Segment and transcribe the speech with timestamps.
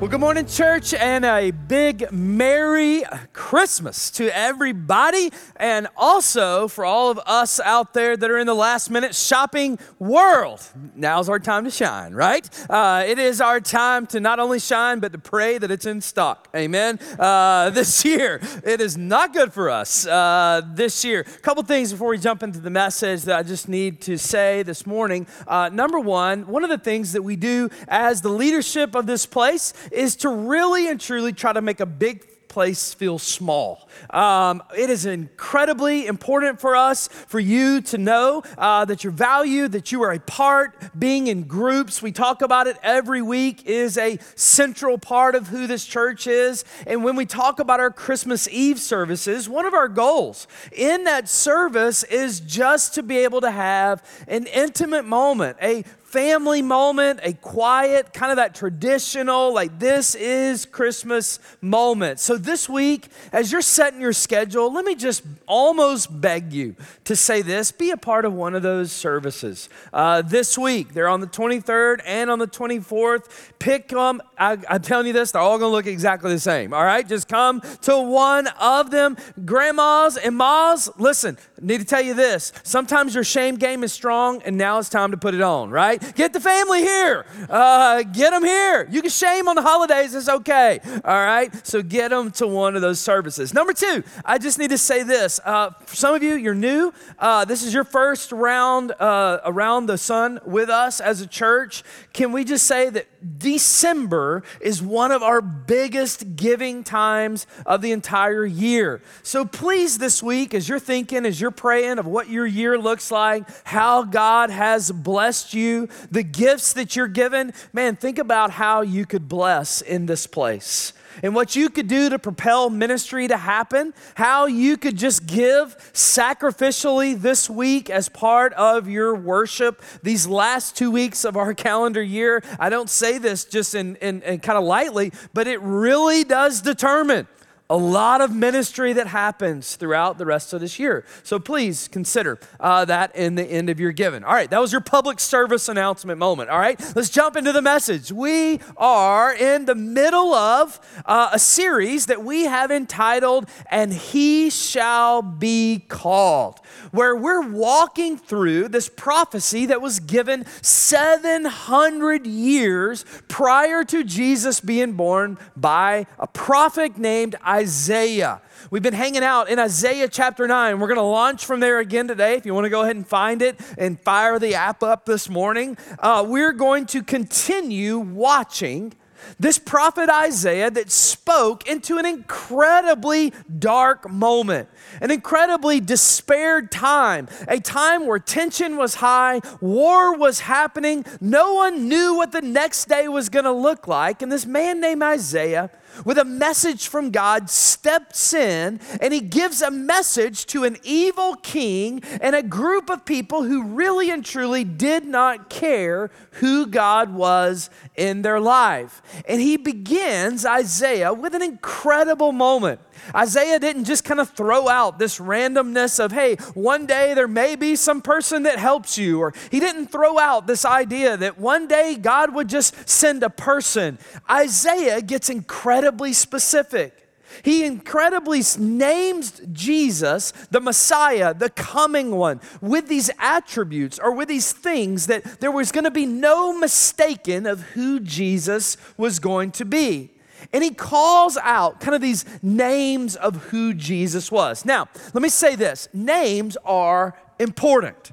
[0.00, 3.02] Well, good morning, church, and a big Merry
[3.32, 8.54] Christmas to everybody, and also for all of us out there that are in the
[8.54, 10.64] last minute shopping world.
[10.94, 12.48] Now's our time to shine, right?
[12.70, 16.00] Uh, it is our time to not only shine, but to pray that it's in
[16.00, 16.48] stock.
[16.54, 17.00] Amen.
[17.18, 21.22] Uh, this year, it is not good for us uh, this year.
[21.22, 24.62] A couple things before we jump into the message that I just need to say
[24.62, 25.26] this morning.
[25.48, 29.26] Uh, number one, one of the things that we do as the leadership of this
[29.26, 33.88] place is to really and truly try to make a big place feel small.
[34.10, 39.72] Um, it is incredibly important for us, for you to know uh, that you're valued,
[39.72, 40.98] that you are a part.
[40.98, 45.66] Being in groups, we talk about it every week, is a central part of who
[45.66, 46.64] this church is.
[46.86, 51.28] And when we talk about our Christmas Eve services, one of our goals in that
[51.28, 57.34] service is just to be able to have an intimate moment, a family moment, a
[57.34, 62.18] quiet, kind of that traditional, like this is Christmas moment.
[62.18, 67.14] So this week, as you're setting your schedule, let me just almost beg you to
[67.14, 69.68] say this be a part of one of those services.
[69.92, 73.26] Uh, this week, they're on the 23rd and on the 24th.
[73.58, 74.22] Pick them.
[74.38, 76.72] I, I'm telling you this, they're all going to look exactly the same.
[76.72, 79.16] All right, just come to one of them.
[79.44, 82.52] Grandmas and mas, listen, need to tell you this.
[82.62, 86.14] Sometimes your shame game is strong, and now it's time to put it on, right?
[86.14, 87.26] Get the family here.
[87.48, 88.88] Uh, get them here.
[88.90, 90.80] You can shame on the holidays, it's okay.
[91.04, 91.66] All right?
[91.66, 93.52] So get them to one of those services.
[93.52, 95.40] Number two, I just need to say this.
[95.44, 96.92] Uh, for some of you, you're new.
[97.18, 101.82] Uh, this is your first round uh, around the sun with us as a church.
[102.12, 103.06] Can we just say that
[103.38, 109.00] December is one of our biggest giving times of the entire year?
[109.22, 113.10] So please, this week, as you're thinking, as you're praying of what your year looks
[113.10, 118.82] like, how God has blessed you, the gifts that you're given, man, think about how
[118.82, 120.92] you could bless in this place
[121.22, 125.76] and what you could do to propel ministry to happen, how you could just give
[125.92, 132.02] sacrificially this week as part of your worship, these last two weeks of our calendar
[132.02, 132.42] year.
[132.58, 136.60] I don't say this just in, in, in kind of lightly, but it really does
[136.60, 137.26] determine
[137.70, 141.04] a lot of ministry that happens throughout the rest of this year.
[141.22, 144.24] So please consider uh, that in the end of your giving.
[144.24, 146.48] All right, that was your public service announcement moment.
[146.48, 148.10] All right, let's jump into the message.
[148.10, 154.48] We are in the middle of uh, a series that we have entitled, And He
[154.48, 163.84] Shall Be Called, where we're walking through this prophecy that was given 700 years prior
[163.84, 167.57] to Jesus being born by a prophet named Isaiah.
[167.58, 168.40] Isaiah.
[168.70, 170.78] We've been hanging out in Isaiah chapter 9.
[170.78, 172.34] We're going to launch from there again today.
[172.34, 175.28] If you want to go ahead and find it and fire the app up this
[175.28, 178.94] morning, uh, we're going to continue watching
[179.40, 184.68] this prophet Isaiah that spoke into an incredibly dark moment,
[185.00, 191.88] an incredibly despaired time, a time where tension was high, war was happening, no one
[191.88, 194.22] knew what the next day was going to look like.
[194.22, 195.70] And this man named Isaiah,
[196.04, 201.34] with a message from God, steps in and he gives a message to an evil
[201.36, 207.12] king and a group of people who really and truly did not care who God
[207.12, 209.02] was in their life.
[209.26, 212.80] And he begins Isaiah with an incredible moment.
[213.14, 217.56] Isaiah didn't just kind of throw out this randomness of, hey, one day there may
[217.56, 221.66] be some person that helps you, or he didn't throw out this idea that one
[221.68, 223.98] day God would just send a person.
[224.30, 226.94] Isaiah gets incredibly specific.
[227.42, 234.52] He incredibly names Jesus, the Messiah, the coming one, with these attributes or with these
[234.52, 239.64] things that there was going to be no mistaking of who Jesus was going to
[239.64, 240.10] be.
[240.52, 244.64] And he calls out kind of these names of who Jesus was.
[244.64, 248.12] Now, let me say this names are important.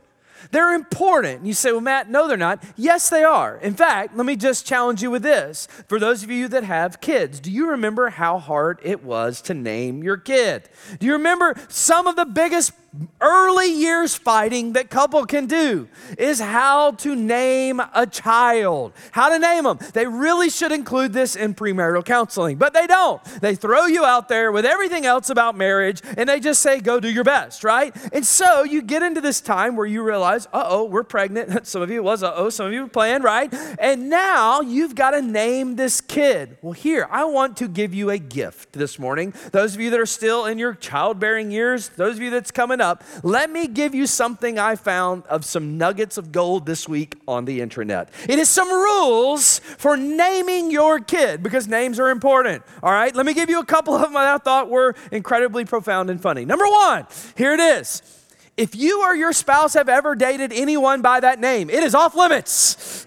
[0.51, 1.45] They're important.
[1.45, 2.63] You say, well, Matt, no, they're not.
[2.75, 3.57] Yes, they are.
[3.57, 5.67] In fact, let me just challenge you with this.
[5.87, 9.53] For those of you that have kids, do you remember how hard it was to
[9.53, 10.69] name your kid?
[10.99, 12.73] Do you remember some of the biggest
[13.21, 15.87] early years fighting that couple can do
[16.17, 18.93] is how to name a child.
[19.11, 19.79] How to name them.
[19.93, 23.23] They really should include this in premarital counseling, but they don't.
[23.41, 26.99] They throw you out there with everything else about marriage and they just say, go
[26.99, 27.95] do your best, right?
[28.13, 31.67] And so you get into this time where you realize, uh oh, we're pregnant.
[31.75, 33.53] Some of you was, uh oh, some of you were playing, right?
[33.79, 36.57] And now you've got to name this kid.
[36.61, 39.33] Well, here, I want to give you a gift this morning.
[39.51, 42.81] Those of you that are still in your childbearing years, those of you that's coming
[42.81, 42.84] up,
[43.23, 47.45] let me give you something I found of some nuggets of gold this week on
[47.45, 48.09] the internet.
[48.27, 52.63] It is some rules for naming your kid because names are important.
[52.83, 55.65] All right, let me give you a couple of them that I thought were incredibly
[55.65, 56.45] profound and funny.
[56.45, 58.01] Number one, here it is.
[58.57, 62.15] If you or your spouse have ever dated anyone by that name, it is off
[62.15, 63.05] limits.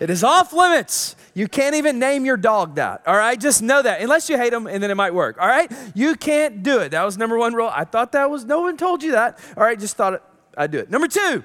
[0.00, 1.14] It is off limits.
[1.38, 3.38] You can't even name your dog that, all right?
[3.38, 5.70] Just know that, unless you hate them, and then it might work, all right?
[5.94, 6.88] You can't do it.
[6.88, 7.70] That was number one rule.
[7.72, 9.78] I thought that was, no one told you that, all right?
[9.78, 10.20] Just thought
[10.56, 10.90] I'd do it.
[10.90, 11.44] Number two,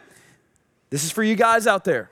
[0.89, 2.09] this is for you guys out there.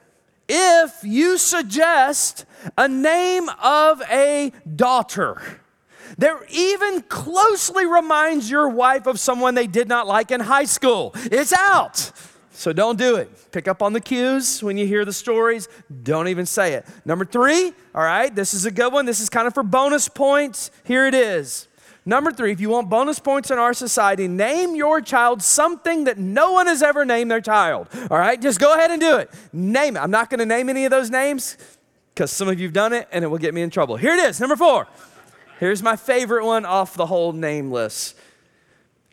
[0.47, 2.45] If you suggest
[2.77, 5.41] a name of a daughter,
[6.19, 11.13] that even closely reminds your wife of someone they did not like in high school,
[11.15, 12.11] it's out.
[12.61, 13.51] So don't do it.
[13.51, 15.67] Pick up on the cues when you hear the stories.
[16.03, 16.85] Don't even say it.
[17.05, 19.07] Number three, all right, this is a good one.
[19.07, 20.69] This is kind of for bonus points.
[20.83, 21.67] Here it is.
[22.05, 26.19] Number three, if you want bonus points in our society, name your child something that
[26.19, 27.87] no one has ever named their child.
[28.11, 29.31] All right, just go ahead and do it.
[29.51, 29.99] Name it.
[29.99, 31.57] I'm not going to name any of those names
[32.13, 33.97] because some of you have done it and it will get me in trouble.
[33.97, 34.85] Here it is, number four.
[35.59, 38.15] Here's my favorite one off the whole name list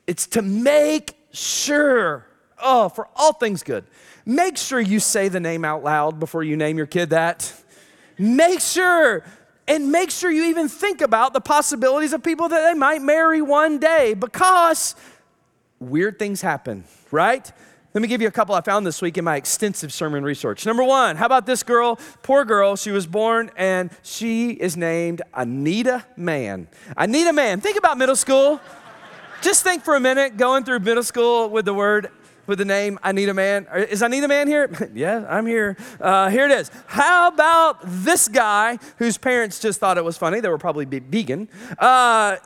[0.07, 2.28] it's to make sure
[2.63, 3.85] Oh, for all things good.
[4.27, 7.53] Make sure you say the name out loud before you name your kid that.
[8.19, 9.25] Make sure,
[9.67, 13.41] and make sure you even think about the possibilities of people that they might marry
[13.41, 14.97] one day because
[15.79, 17.51] weird things happen, right?
[17.95, 20.67] Let me give you a couple I found this week in my extensive sermon research.
[20.67, 21.99] Number one, how about this girl?
[22.23, 22.77] Poor girl.
[22.77, 26.69] She was born and she is named Anita Mann.
[26.97, 27.61] Anita Mann.
[27.61, 28.61] Think about middle school.
[29.41, 32.11] Just think for a minute going through middle school with the word
[32.49, 33.69] with the name I Need a Man.
[33.77, 34.91] Is I Need a Man here?
[34.95, 35.77] yeah, I'm here.
[36.01, 36.71] Uh, here it is.
[36.87, 40.41] How about this guy whose parents just thought it was funny?
[40.41, 41.49] They were probably vegan.
[41.79, 42.37] Uh,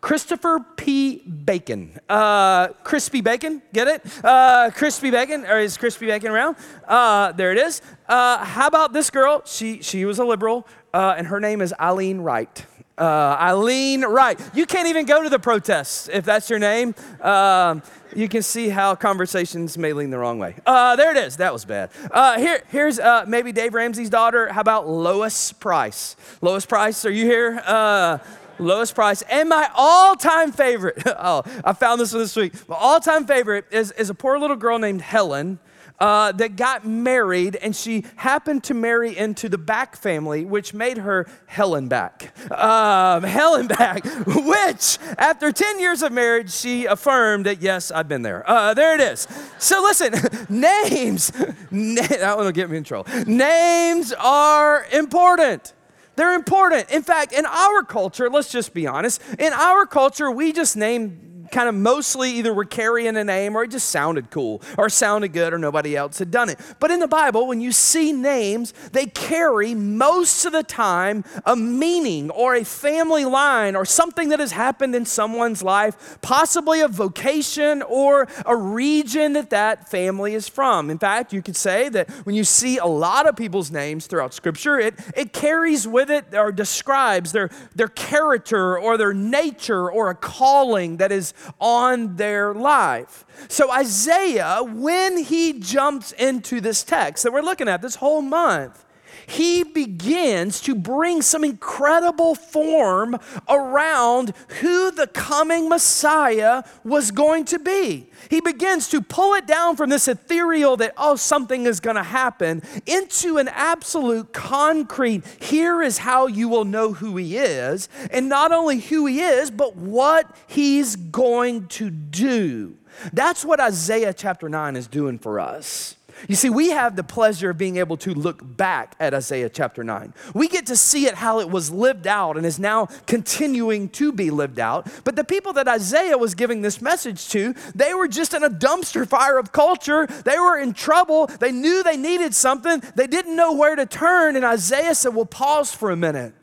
[0.00, 1.18] Christopher P.
[1.18, 1.98] Bacon.
[2.08, 4.24] Uh, crispy Bacon, get it?
[4.24, 6.56] Uh, crispy Bacon, or is Crispy Bacon around?
[6.88, 7.82] Uh, there it is.
[8.08, 9.42] Uh, how about this girl?
[9.44, 12.64] She, she was a liberal, uh, and her name is Eileen Wright.
[13.00, 14.38] Uh, Eileen Wright.
[14.54, 16.94] You can't even go to the protests if that's your name.
[17.22, 17.82] Um,
[18.14, 20.56] you can see how conversations may lean the wrong way.
[20.66, 21.38] Uh, there it is.
[21.38, 21.90] That was bad.
[22.10, 24.52] Uh, here, here's uh, maybe Dave Ramsey's daughter.
[24.52, 26.14] How about Lois Price?
[26.42, 27.62] Lois Price, are you here?
[27.64, 28.18] Uh,
[28.58, 29.22] Lois Price.
[29.22, 32.52] And my all time favorite, oh, I found this one this week.
[32.68, 35.58] My all time favorite is, is a poor little girl named Helen
[36.00, 40.98] uh, that got married, and she happened to marry into the Back family, which made
[40.98, 42.32] her Helen Back.
[42.50, 48.22] Um, Helen Back, which after 10 years of marriage, she affirmed that, yes, I've been
[48.22, 48.48] there.
[48.48, 49.28] Uh, there it is.
[49.58, 50.14] So listen,
[50.48, 51.32] names,
[51.70, 53.10] na- that one will get me in trouble.
[53.26, 55.74] Names are important.
[56.16, 56.90] They're important.
[56.90, 61.29] In fact, in our culture, let's just be honest, in our culture, we just name
[61.50, 65.32] kind of mostly either were carrying a name or it just sounded cool or sounded
[65.32, 66.58] good or nobody else had done it.
[66.78, 71.56] But in the Bible, when you see names, they carry most of the time a
[71.56, 76.88] meaning or a family line or something that has happened in someone's life, possibly a
[76.88, 80.90] vocation or a region that that family is from.
[80.90, 84.34] In fact, you could say that when you see a lot of people's names throughout
[84.34, 90.10] Scripture, it, it carries with it or describes their, their character or their nature or
[90.10, 93.24] a calling that is on their life.
[93.48, 98.84] So, Isaiah, when he jumps into this text that we're looking at this whole month,
[99.30, 103.16] he begins to bring some incredible form
[103.48, 108.10] around who the coming Messiah was going to be.
[108.28, 112.02] He begins to pull it down from this ethereal that, oh, something is going to
[112.02, 117.88] happen, into an absolute concrete, here is how you will know who he is.
[118.10, 122.76] And not only who he is, but what he's going to do.
[123.12, 125.96] That's what Isaiah chapter 9 is doing for us.
[126.28, 129.82] You see, we have the pleasure of being able to look back at Isaiah chapter
[129.82, 130.12] 9.
[130.34, 134.12] We get to see it how it was lived out and is now continuing to
[134.12, 134.88] be lived out.
[135.04, 138.50] But the people that Isaiah was giving this message to, they were just in a
[138.50, 140.06] dumpster fire of culture.
[140.06, 141.26] They were in trouble.
[141.26, 142.82] They knew they needed something.
[142.94, 144.36] They didn't know where to turn.
[144.36, 146.34] And Isaiah said, Well, pause for a minute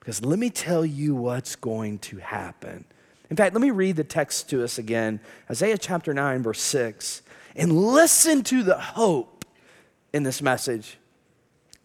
[0.00, 2.86] because let me tell you what's going to happen.
[3.30, 5.20] In fact, let me read the text to us again
[5.50, 7.22] Isaiah chapter 9, verse 6,
[7.58, 9.44] and listen to the hope
[10.14, 10.96] in this message.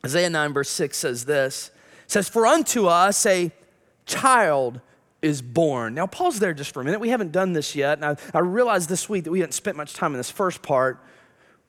[0.06, 1.72] Isaiah 9, verse 6 says this
[2.08, 3.52] says, For unto us a
[4.06, 4.80] child
[5.22, 5.96] is born.
[5.96, 7.00] Now, pause there just for a minute.
[7.00, 7.98] We haven't done this yet.
[7.98, 10.62] And I, I realized this week that we hadn't spent much time in this first
[10.62, 11.04] part.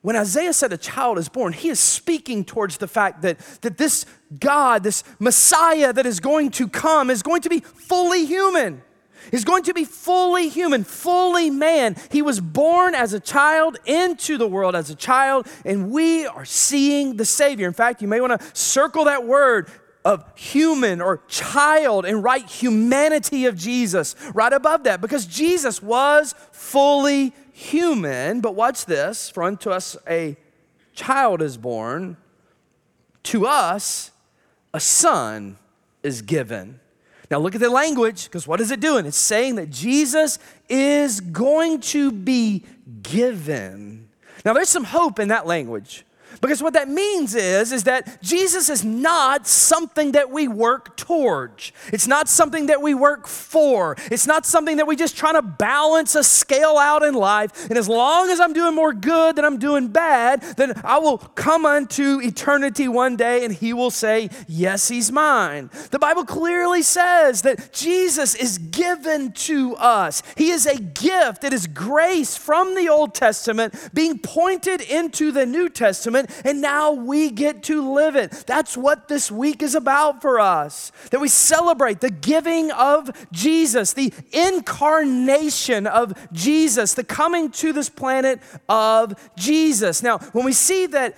[0.02, 3.78] When Isaiah said a child is born, he is speaking towards the fact that, that
[3.78, 4.04] this
[4.38, 8.82] God, this Messiah that is going to come, is going to be fully human.
[9.30, 11.96] He's going to be fully human, fully man.
[12.10, 16.44] He was born as a child into the world as a child, and we are
[16.44, 17.66] seeing the Savior.
[17.66, 19.68] In fact, you may want to circle that word
[20.04, 26.34] of human or child and write humanity of Jesus right above that because Jesus was
[26.52, 28.40] fully human.
[28.40, 30.36] But watch this for unto us a
[30.94, 32.18] child is born,
[33.24, 34.10] to us
[34.74, 35.56] a son
[36.02, 36.80] is given.
[37.30, 39.06] Now look at the language because what is it doing?
[39.06, 40.38] It's saying that Jesus
[40.68, 42.64] is going to be
[43.02, 44.08] given.
[44.44, 46.04] Now there's some hope in that language.
[46.40, 51.72] Because what that means is, is that Jesus is not something that we work towards.
[51.92, 53.96] It's not something that we work for.
[54.10, 57.68] It's not something that we just try to balance a scale out in life.
[57.68, 61.18] And as long as I'm doing more good than I'm doing bad, then I will
[61.18, 65.70] come unto eternity one day and he will say, Yes, he's mine.
[65.90, 70.22] The Bible clearly says that Jesus is given to us.
[70.36, 71.44] He is a gift.
[71.44, 76.92] It is grace from the Old Testament being pointed into the New Testament and now
[76.92, 78.30] we get to live it.
[78.46, 80.92] That's what this week is about for us.
[81.10, 87.88] That we celebrate the giving of Jesus, the incarnation of Jesus, the coming to this
[87.88, 90.02] planet of Jesus.
[90.02, 91.16] Now, when we see that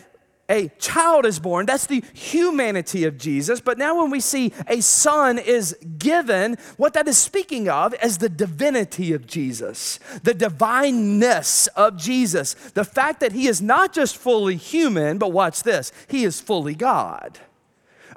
[0.49, 1.67] a child is born.
[1.67, 3.61] That's the humanity of Jesus.
[3.61, 8.19] But now, when we see a son is given, what that is speaking of is
[8.19, 14.17] the divinity of Jesus, the divineness of Jesus, the fact that he is not just
[14.17, 17.41] fully human, but watch this, he is fully God.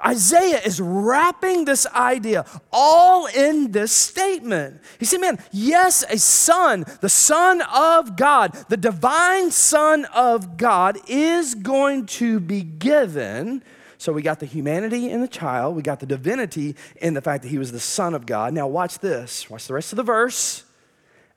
[0.04, 4.80] Isaiah is wrapping this idea all in this statement.
[4.98, 10.98] He said, Man, yes, a son, the Son of God, the divine Son of God
[11.06, 13.62] is going to be given.
[13.98, 17.42] So we got the humanity in the child, we got the divinity in the fact
[17.42, 18.54] that he was the Son of God.
[18.54, 19.50] Now, watch this.
[19.50, 20.64] Watch the rest of the verse.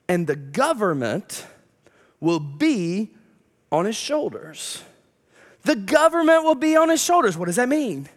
[0.07, 1.45] And the government
[2.21, 3.11] will be
[3.69, 4.81] on his shoulders.
[5.63, 7.37] The government will be on his shoulders.
[7.37, 8.07] What does that mean?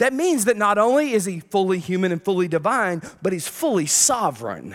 [0.00, 3.84] That means that not only is he fully human and fully divine, but he's fully
[3.84, 4.74] sovereign.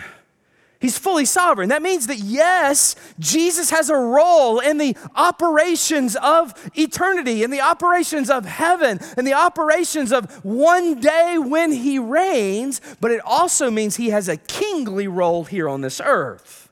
[0.80, 1.70] He's fully sovereign.
[1.70, 7.60] That means that, yes, Jesus has a role in the operations of eternity, in the
[7.60, 13.68] operations of heaven, in the operations of one day when he reigns, but it also
[13.68, 16.68] means he has a kingly role here on this earth.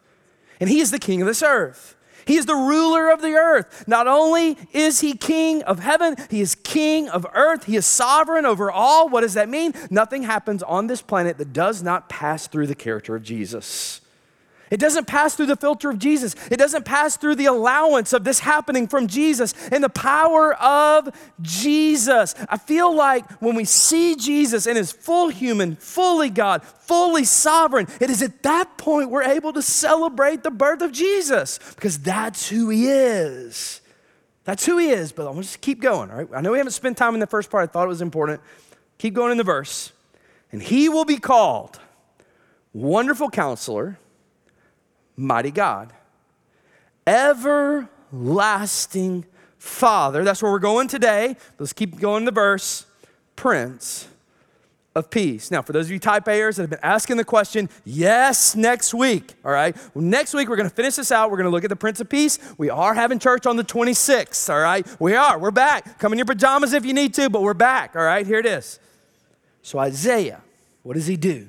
[0.61, 1.94] And he is the king of this earth.
[2.27, 3.85] He is the ruler of the earth.
[3.87, 7.65] Not only is he king of heaven, he is king of earth.
[7.65, 9.09] He is sovereign over all.
[9.09, 9.75] What does that mean?
[9.91, 14.01] Nothing happens on this planet that does not pass through the character of Jesus.
[14.75, 16.35] It doesn't pass through the filter of Jesus.
[16.51, 21.15] It doesn't pass through the allowance of this happening from Jesus and the power of
[21.41, 22.35] Jesus.
[22.49, 27.87] I feel like when we see Jesus in his full human, fully God, fully sovereign,
[28.01, 32.49] it is at that point we're able to celebrate the birth of Jesus because that's
[32.49, 33.81] who he is.
[34.43, 36.29] That's who he is, but I'm just keep going, all right?
[36.35, 37.63] I know we haven't spent time in the first part.
[37.63, 38.41] I thought it was important.
[38.99, 39.93] Keep going in the verse.
[40.51, 41.79] And he will be called
[42.73, 43.99] Wonderful Counselor
[45.17, 45.93] mighty God,
[47.07, 47.85] everlasting
[49.59, 50.25] Father.
[50.25, 51.37] That's where we're going today.
[51.59, 52.87] Let's keep going the verse.
[53.37, 54.09] Prince
[54.95, 55.51] of Peace.
[55.51, 58.95] Now, for those of you type A'ers that have been asking the question, yes, next
[58.95, 59.77] week, all right?
[59.93, 61.31] Well, next week, we're going to finish this out.
[61.31, 62.39] We're going to look at the Prince of Peace.
[62.59, 64.87] We are having church on the 26th, all right?
[65.01, 65.39] We are.
[65.39, 65.99] We're back.
[65.99, 68.25] Come in your pajamas if you need to, but we're back, all right?
[68.27, 68.79] Here it is.
[69.63, 70.43] So, Isaiah,
[70.83, 71.49] what does he do?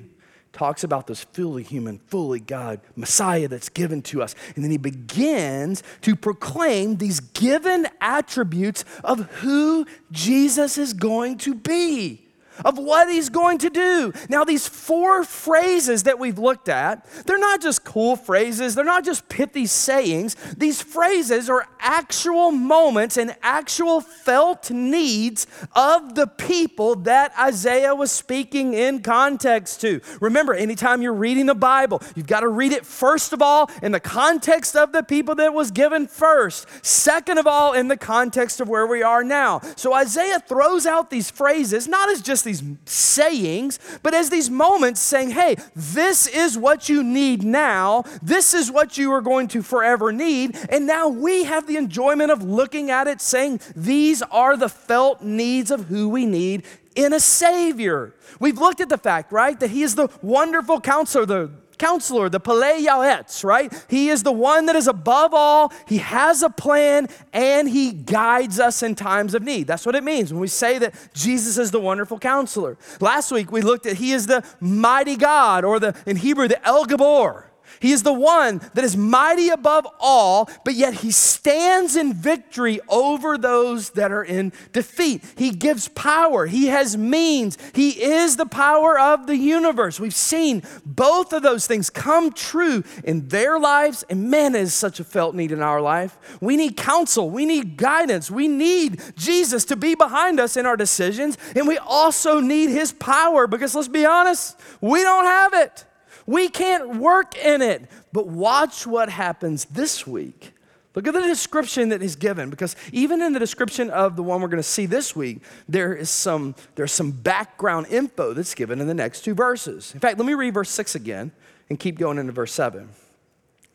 [0.56, 4.34] Talks about this fully human, fully God Messiah that's given to us.
[4.54, 11.54] And then he begins to proclaim these given attributes of who Jesus is going to
[11.54, 12.25] be
[12.64, 14.12] of what he's going to do.
[14.28, 19.04] Now, these four phrases that we've looked at, they're not just cool phrases, they're not
[19.04, 20.34] just pithy sayings.
[20.56, 28.10] These phrases are actual moments and actual felt needs of the people that Isaiah was
[28.10, 30.00] speaking in context to.
[30.20, 33.92] Remember, anytime you're reading the Bible, you've got to read it first of all in
[33.92, 38.60] the context of the people that was given first, second of all, in the context
[38.60, 39.60] of where we are now.
[39.76, 45.00] So Isaiah throws out these phrases not as just these sayings, but as these moments
[45.00, 48.04] saying, hey, this is what you need now.
[48.22, 50.56] This is what you are going to forever need.
[50.70, 55.20] And now we have the enjoyment of looking at it saying, these are the felt
[55.20, 58.14] needs of who we need in a Savior.
[58.40, 62.40] We've looked at the fact, right, that He is the wonderful counselor, the counselor, the
[62.40, 63.72] Pele Yaetz, right?
[63.88, 65.72] He is the one that is above all.
[65.86, 69.66] He has a plan and he guides us in times of need.
[69.66, 72.78] That's what it means when we say that Jesus is the wonderful counselor.
[73.00, 76.64] Last week we looked at he is the mighty God, or the in Hebrew, the
[76.66, 77.50] El Gabor.
[77.80, 82.80] He is the one that is mighty above all, but yet he stands in victory
[82.88, 85.22] over those that are in defeat.
[85.36, 90.00] He gives power, he has means, he is the power of the universe.
[90.00, 95.00] We've seen both of those things come true in their lives, and man, is such
[95.00, 96.16] a felt need in our life.
[96.40, 100.76] We need counsel, we need guidance, we need Jesus to be behind us in our
[100.76, 105.84] decisions, and we also need his power because let's be honest, we don't have it.
[106.26, 107.88] We can't work in it.
[108.12, 110.52] But watch what happens this week.
[110.96, 114.40] Look at the description that he's given, because even in the description of the one
[114.40, 118.80] we're going to see this week, there is some, there's some background info that's given
[118.80, 119.92] in the next two verses.
[119.92, 121.32] In fact, let me read verse 6 again
[121.68, 122.88] and keep going into verse 7.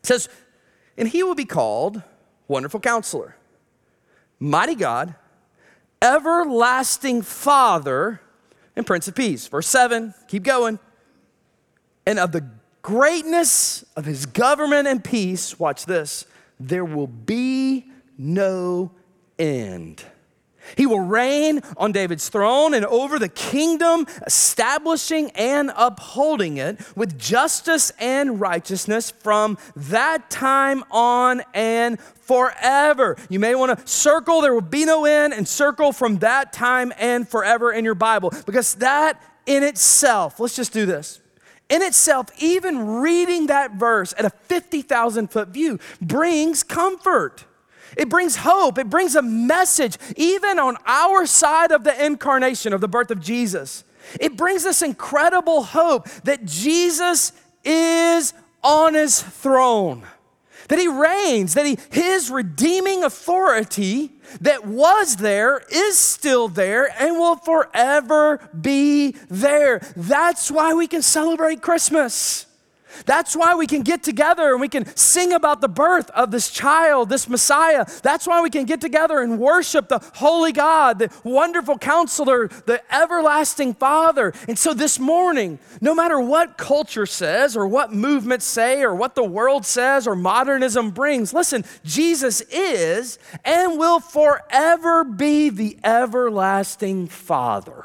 [0.00, 0.28] It says,
[0.98, 2.02] And he will be called
[2.48, 3.36] Wonderful Counselor,
[4.40, 5.14] Mighty God,
[6.02, 8.20] Everlasting Father,
[8.74, 9.46] and Prince of Peace.
[9.46, 10.80] Verse 7, keep going
[12.06, 12.44] and of the
[12.82, 16.26] greatness of his government and peace, watch this,
[16.58, 17.86] there will be
[18.18, 18.92] no
[19.38, 20.04] end.
[20.76, 27.18] He will reign on David's throne and over the kingdom, establishing and upholding it with
[27.18, 33.16] justice and righteousness from that time on and forever.
[33.28, 36.92] You may want to circle, there will be no end, and circle from that time
[36.96, 41.21] and forever in your Bible because that in itself, let's just do this
[41.72, 47.46] in itself, even reading that verse at a 50,000 foot view brings comfort.
[47.96, 48.78] It brings hope.
[48.78, 53.20] It brings a message, even on our side of the incarnation, of the birth of
[53.20, 53.84] Jesus.
[54.20, 57.32] It brings us incredible hope that Jesus
[57.64, 60.04] is on his throne
[60.68, 67.18] that he reigns, that he, his redeeming authority that was there is still there and
[67.18, 69.80] will forever be there.
[69.96, 72.46] That's why we can celebrate Christmas.
[73.06, 76.50] That's why we can get together and we can sing about the birth of this
[76.50, 77.86] child, this Messiah.
[78.02, 82.82] That's why we can get together and worship the holy God, the wonderful counselor, the
[82.94, 84.32] everlasting Father.
[84.48, 89.14] And so this morning, no matter what culture says or what movements say or what
[89.14, 97.08] the world says or modernism brings, listen, Jesus is and will forever be the everlasting
[97.08, 97.84] Father.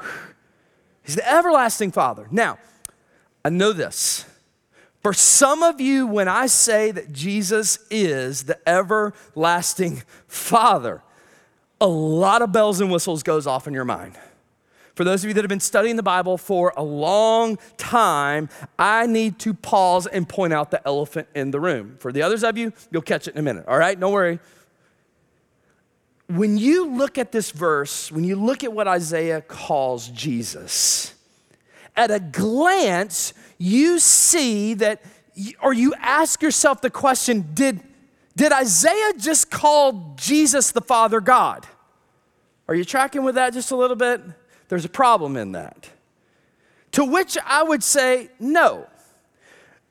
[1.02, 2.26] He's the everlasting Father.
[2.30, 2.58] Now,
[3.44, 4.26] I know this
[5.02, 11.02] for some of you, when I say that Jesus is the everlasting Father,
[11.80, 14.18] a lot of bells and whistles goes off in your mind.
[14.96, 19.06] For those of you that have been studying the Bible for a long time, I
[19.06, 21.94] need to pause and point out the elephant in the room.
[22.00, 23.98] For the others of you, you'll catch it in a minute, all right?
[23.98, 24.40] Don't worry.
[26.26, 31.14] When you look at this verse, when you look at what Isaiah calls Jesus,
[31.98, 35.02] at a glance, you see that,
[35.60, 37.80] or you ask yourself the question did,
[38.36, 41.66] did Isaiah just call Jesus the Father God?
[42.68, 44.20] Are you tracking with that just a little bit?
[44.68, 45.90] There's a problem in that.
[46.92, 48.86] To which I would say, no.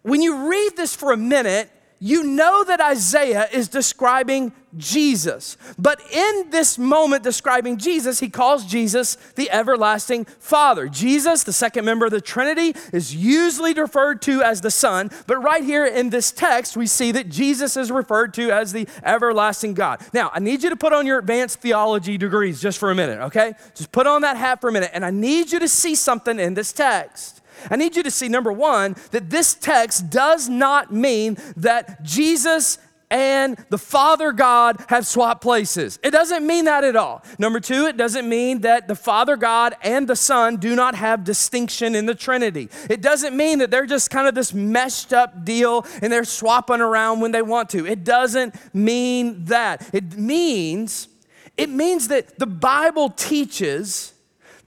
[0.04, 5.58] When you read this for a minute, you know that Isaiah is describing Jesus.
[5.80, 10.88] But in this moment describing Jesus, he calls Jesus the everlasting Father.
[10.88, 15.38] Jesus, the second member of the Trinity, is usually referred to as the Son, but
[15.38, 19.74] right here in this text, we see that Jesus is referred to as the everlasting
[19.74, 20.02] God.
[20.14, 23.20] Now, I need you to put on your advanced theology degrees just for a minute,
[23.20, 23.54] okay?
[23.74, 26.40] Just put on that hat for a minute, and I need you to see something
[26.40, 27.37] in this text.
[27.70, 32.78] I need you to see, number one, that this text does not mean that Jesus
[33.10, 35.98] and the Father God have swapped places.
[36.04, 37.24] It doesn't mean that at all.
[37.40, 41.24] Number two, it doesn't mean that the Father God and the Son do not have
[41.24, 42.70] distinction in the Trinity.
[42.90, 46.82] It doesn't mean that they're just kind of this meshed up deal and they're swapping
[46.82, 47.86] around when they want to.
[47.86, 49.90] It doesn't mean that.
[49.94, 51.08] It means,
[51.56, 54.14] it means that the Bible teaches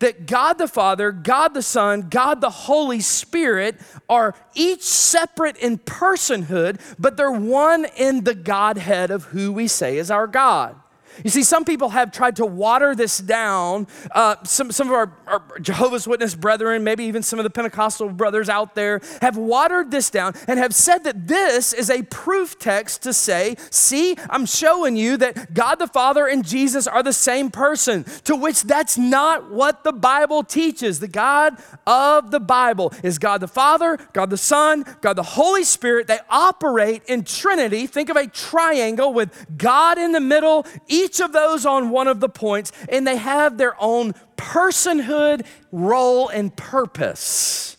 [0.01, 5.79] that God the Father, God the Son, God the Holy Spirit are each separate in
[5.79, 10.77] personhood, but they're one in the Godhead of who we say is our God.
[11.25, 13.87] You see, some people have tried to water this down.
[14.13, 18.11] Uh, some, some of our, our, Jehovah's Witness brethren, maybe even some of the Pentecostal
[18.11, 22.59] brothers out there, have watered this down and have said that this is a proof
[22.59, 27.13] text to say, see, I'm showing you that God the Father and Jesus are the
[27.13, 31.01] same person, to which that's not what the Bible teaches.
[31.01, 31.57] The God
[31.87, 36.07] of the Bible is God the Father, God the Son, God the Holy Spirit.
[36.07, 37.87] They operate in Trinity.
[37.87, 40.67] Think of a triangle with God in the middle,
[41.11, 46.29] each of those on one of the points, and they have their own personhood, role,
[46.29, 47.77] and purpose.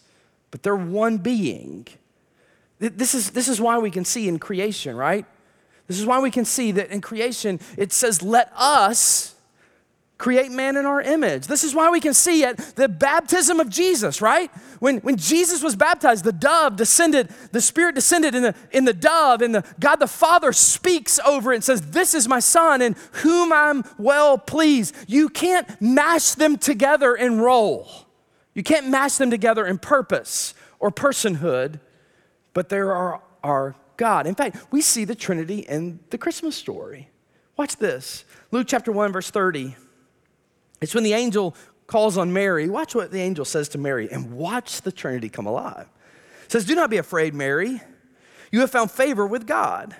[0.52, 1.88] But they're one being.
[2.80, 5.26] This is, this is why we can see in creation, right?
[5.88, 9.36] This is why we can see that in creation it says, Let us
[10.17, 11.48] create man in our image.
[11.48, 14.52] This is why we can see at the baptism of Jesus, right?
[14.82, 18.96] When, when Jesus was baptized, the dove descended, the Spirit descended in the, in the
[18.96, 22.82] dove, and the, God the Father speaks over it and says, This is my Son
[22.82, 24.96] in whom I'm well pleased.
[25.06, 28.08] You can't mash them together in role,
[28.56, 31.80] you can't mash them together in purpose or personhood,
[32.56, 34.26] but there are our God.
[34.26, 37.08] In fact, we see the Trinity in the Christmas story.
[37.56, 39.76] Watch this Luke chapter 1, verse 30.
[40.82, 41.56] It's when the angel
[41.91, 42.69] calls on Mary.
[42.69, 45.88] Watch what the angel says to Mary and watch the Trinity come alive.
[46.45, 47.82] It says, Do not be afraid, Mary.
[48.49, 49.93] You have found favor with God.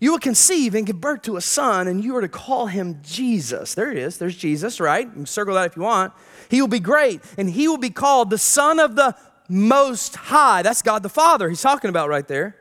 [0.00, 2.98] You will conceive and give birth to a son, and you are to call him
[3.04, 3.74] Jesus.
[3.74, 4.18] There it is.
[4.18, 5.06] There's Jesus, right?
[5.06, 6.12] You can circle that if you want.
[6.50, 9.14] He will be great, and he will be called the Son of the
[9.48, 10.62] Most High.
[10.62, 12.56] That's God the Father he's talking about right there.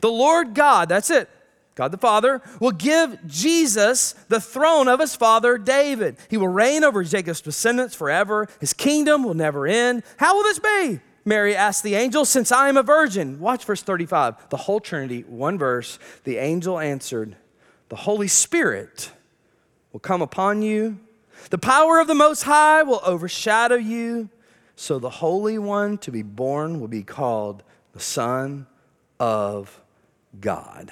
[0.00, 1.28] The Lord God, that's it.
[1.76, 6.16] God the Father, will give Jesus the throne of his father David.
[6.30, 8.48] He will reign over Jacob's descendants forever.
[8.60, 10.02] His kingdom will never end.
[10.16, 11.00] How will this be?
[11.26, 13.40] Mary asked the angel, Since I am a virgin.
[13.40, 14.48] Watch verse 35.
[14.48, 15.98] The whole Trinity, one verse.
[16.24, 17.36] The angel answered,
[17.90, 19.10] The Holy Spirit
[19.92, 20.98] will come upon you.
[21.50, 24.30] The power of the Most High will overshadow you.
[24.76, 27.62] So the Holy One to be born will be called
[27.92, 28.66] the Son
[29.20, 29.78] of
[30.40, 30.90] God.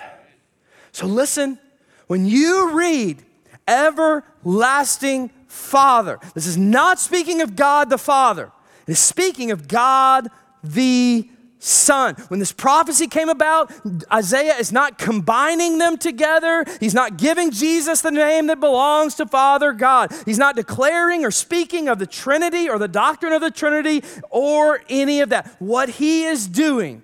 [0.95, 1.59] So listen,
[2.07, 3.21] when you read
[3.67, 8.53] everlasting Father, this is not speaking of God the Father,
[8.87, 10.29] it is speaking of God
[10.63, 11.29] the
[11.59, 12.15] Son.
[12.29, 13.73] When this prophecy came about,
[14.13, 16.65] Isaiah is not combining them together.
[16.79, 20.13] He's not giving Jesus the name that belongs to Father God.
[20.27, 24.83] He's not declaring or speaking of the Trinity or the doctrine of the Trinity or
[24.89, 25.57] any of that.
[25.59, 27.03] What he is doing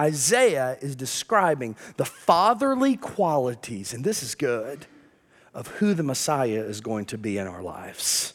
[0.00, 4.86] Isaiah is describing the fatherly qualities, and this is good,
[5.52, 8.32] of who the Messiah is going to be in our lives.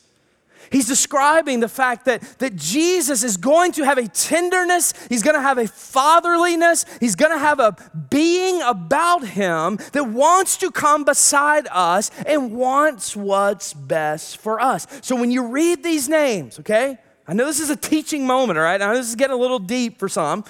[0.71, 5.35] He's describing the fact that, that Jesus is going to have a tenderness, he's going
[5.35, 7.75] to have a fatherliness, he's going to have a
[8.09, 14.87] being about him that wants to come beside us and wants what's best for us.
[15.01, 16.97] So when you read these names, okay,
[17.27, 18.81] I know this is a teaching moment, all right?
[18.81, 20.43] I know this is getting a little deep for some,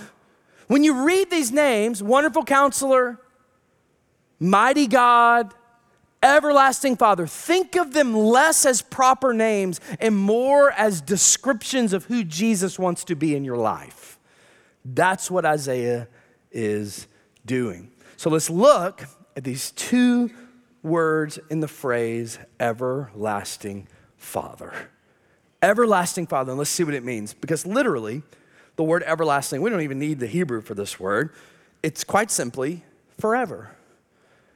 [0.68, 3.20] when you read these names, wonderful counselor,
[4.40, 5.54] mighty God,
[6.24, 12.24] everlasting Father, think of them less as proper names and more as descriptions of who
[12.24, 14.20] Jesus wants to be in your life.
[14.84, 16.08] That's what Isaiah
[16.52, 17.08] is
[17.46, 17.92] doing.
[18.18, 19.04] So let's look
[19.36, 20.32] at these two
[20.82, 24.74] words in the phrase everlasting Father.
[25.62, 27.34] Everlasting Father, and let's see what it means.
[27.34, 28.24] Because literally,
[28.76, 31.34] the word everlasting, we don't even need the Hebrew for this word.
[31.84, 32.84] It's quite simply
[33.20, 33.72] forever.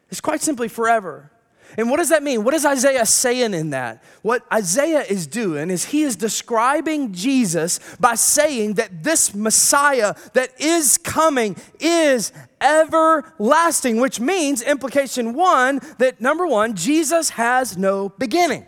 [0.10, 1.32] It's quite simply forever.
[1.78, 2.44] And what does that mean?
[2.44, 4.04] What is Isaiah saying in that?
[4.24, 10.60] What Isaiah is doing is he is describing Jesus by saying that this Messiah that
[10.60, 18.66] is coming is everlasting, which means, implication one, that number one, Jesus has no beginning.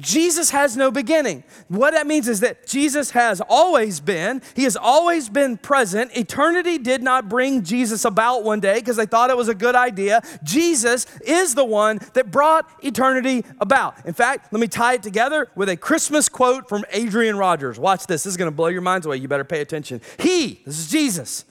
[0.00, 1.42] Jesus has no beginning.
[1.68, 6.16] What that means is that Jesus has always been, He has always been present.
[6.16, 9.74] Eternity did not bring Jesus about one day because they thought it was a good
[9.74, 10.22] idea.
[10.44, 13.94] Jesus is the one that brought eternity about.
[14.06, 17.78] In fact, let me tie it together with a Christmas quote from Adrian Rogers.
[17.78, 19.16] Watch this, this is going to blow your minds away.
[19.16, 20.00] You better pay attention.
[20.18, 21.44] He, this is Jesus,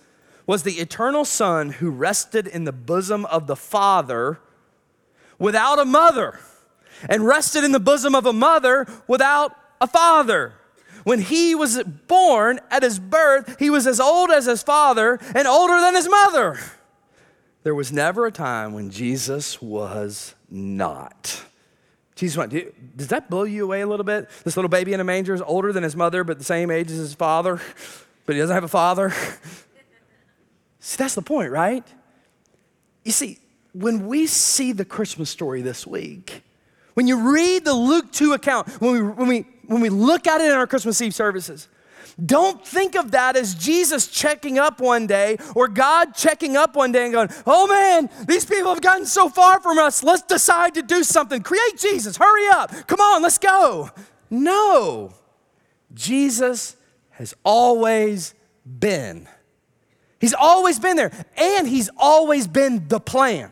[0.45, 4.39] was the eternal Son who rested in the bosom of the Father
[5.37, 6.39] without a mother
[7.09, 10.53] and rested in the bosom of a mother without a father.
[11.03, 15.47] When he was born at his birth, he was as old as his father and
[15.47, 16.59] older than his mother.
[17.63, 21.45] There was never a time when Jesus was not.
[22.15, 22.51] Jesus went,
[22.97, 24.27] does that blow you away a little bit?
[24.43, 26.89] This little baby in a manger is older than his mother, but the same age
[26.89, 27.61] as his father,
[28.25, 29.11] but he doesn't have a father.
[30.79, 31.85] see, that's the point, right?
[33.03, 33.39] You see,
[33.73, 36.41] when we see the Christmas story this week,
[36.97, 40.41] when you read the Luke 2 account, when we, when we, when we look at
[40.41, 41.67] it in our Christmas Eve services,
[42.25, 46.91] don't think of that as Jesus checking up one day or God checking up one
[46.91, 50.01] day and going, oh man, these people have gotten so far from us.
[50.01, 51.43] Let's decide to do something.
[51.43, 52.17] Create Jesus.
[52.17, 52.71] Hurry up.
[52.87, 53.91] Come on, let's go.
[54.31, 55.13] No.
[55.93, 56.77] Jesus
[57.11, 58.33] has always
[58.65, 59.27] been.
[60.19, 63.51] He's always been there, and He's always been the plan.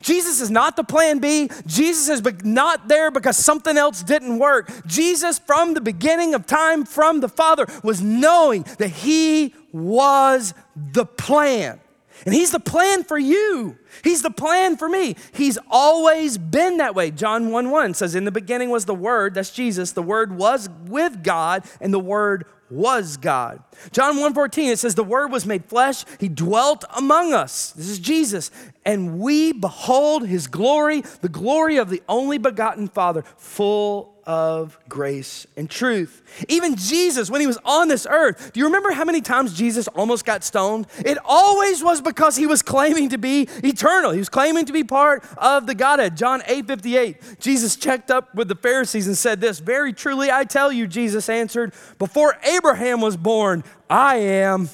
[0.00, 1.50] Jesus is not the plan B.
[1.66, 4.70] Jesus is not there because something else didn't work.
[4.86, 11.04] Jesus, from the beginning of time, from the Father, was knowing that He was the
[11.04, 11.80] plan.
[12.24, 13.76] And He's the plan for you.
[14.02, 15.16] He's the plan for me.
[15.32, 17.10] He's always been that way.
[17.10, 19.92] John 1 1 says, In the beginning was the Word, that's Jesus.
[19.92, 23.62] The Word was with God, and the Word was God.
[23.92, 27.72] John 1:14 it says the word was made flesh, he dwelt among us.
[27.72, 28.50] This is Jesus,
[28.84, 35.46] and we behold his glory, the glory of the only begotten Father, full of grace
[35.56, 36.44] and truth.
[36.48, 39.88] Even Jesus, when he was on this earth, do you remember how many times Jesus
[39.88, 40.86] almost got stoned?
[40.98, 44.10] It always was because he was claiming to be eternal.
[44.10, 46.14] He was claiming to be part of the Godhead.
[46.14, 50.44] John 8 58, Jesus checked up with the Pharisees and said this Very truly, I
[50.44, 54.68] tell you, Jesus answered, before Abraham was born, I am.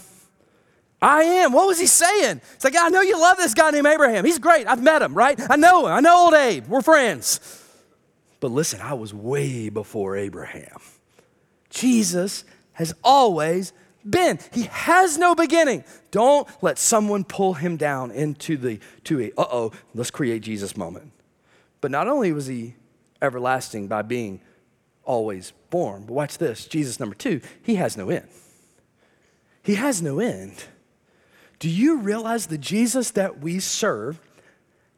[1.01, 1.53] I am.
[1.53, 2.41] What was he saying?
[2.55, 4.25] It's like, I know you love this guy named Abraham.
[4.25, 4.67] He's great.
[4.67, 5.39] I've met him, right?
[5.49, 5.93] I know him.
[5.93, 6.67] I know old Abe.
[6.67, 7.61] We're friends.
[8.45, 10.77] But listen, I was way before Abraham.
[11.71, 13.73] Jesus has always
[14.05, 14.39] been.
[14.53, 15.83] He has no beginning.
[16.11, 21.11] Don't let someone pull him down into the to a uh-oh, let's create Jesus moment.
[21.81, 22.75] But not only was he
[23.23, 24.43] everlasting by being
[25.05, 26.67] always born, but watch this.
[26.67, 28.29] Jesus number 2, he has no end.
[29.63, 30.65] He has no end.
[31.61, 34.21] Do you realize the Jesus that we serve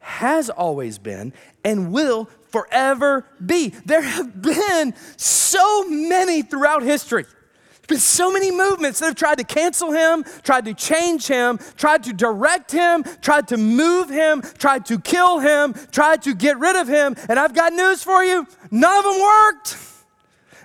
[0.07, 3.69] has always been and will forever be.
[3.85, 7.23] There have been so many throughout history.
[7.23, 11.59] There's been so many movements that have tried to cancel him, tried to change him,
[11.75, 16.57] tried to direct him, tried to move him, tried to kill him, tried to get
[16.57, 17.15] rid of him.
[17.29, 19.77] And I've got news for you none of them worked.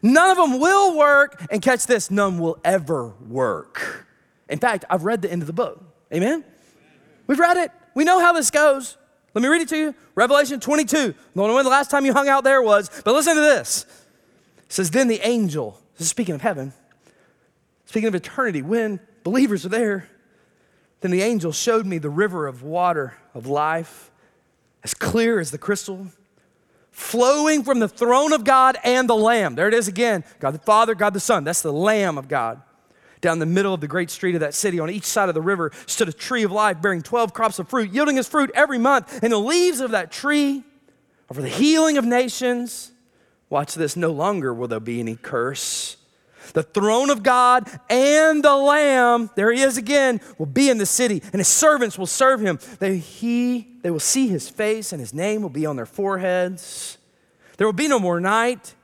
[0.03, 1.45] None of them will work.
[1.51, 4.07] And catch this none will ever work.
[4.49, 5.83] In fact, I've read the end of the book.
[6.13, 6.45] Amen?
[7.27, 7.71] We've read it.
[7.95, 8.97] We know how this goes.
[9.35, 9.95] Let me read it to you.
[10.15, 10.97] Revelation 22.
[10.97, 13.41] I don't know when the last time you hung out there was, but listen to
[13.41, 13.87] this.
[14.59, 16.73] It says, Then the angel, this is speaking of heaven,
[17.87, 20.09] speaking of eternity, when believers are there,
[21.01, 24.11] then the angel showed me the river of water of life,
[24.85, 26.09] as clear as the crystal,
[26.91, 29.55] flowing from the throne of God and the Lamb.
[29.55, 31.45] There it is again God the Father, God the Son.
[31.45, 32.63] That's the Lamb of God.
[33.23, 35.41] Down the middle of the great street of that city, on each side of the
[35.41, 38.79] river, stood a tree of life bearing 12 crops of fruit, yielding its fruit every
[38.79, 39.23] month.
[39.23, 40.65] And the leaves of that tree
[41.31, 42.91] are for the healing of nations.
[43.49, 45.97] Watch this no longer will there be any curse.
[46.53, 50.87] The throne of God and the Lamb, there he is again, will be in the
[50.87, 52.59] city, and his servants will serve him.
[52.81, 56.99] They, he, they will see his face, and his name will be on their foreheads.
[57.57, 58.75] There will be no more night.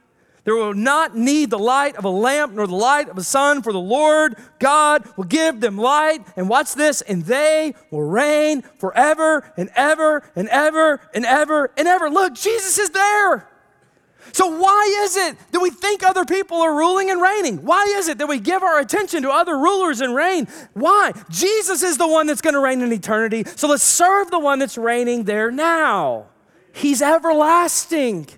[0.48, 3.61] There will not need the light of a lamp nor the light of a sun,
[3.61, 6.20] for the Lord God will give them light.
[6.37, 11.87] And watch this, and they will reign forever and ever and ever and ever and
[11.87, 12.08] ever.
[12.08, 13.46] Look, Jesus is there.
[14.32, 17.62] So, why is it that we think other people are ruling and reigning?
[17.66, 20.48] Why is it that we give our attention to other rulers and reign?
[20.72, 21.12] Why?
[21.28, 23.44] Jesus is the one that's going to reign in eternity.
[23.56, 26.28] So, let's serve the one that's reigning there now.
[26.72, 28.28] He's everlasting.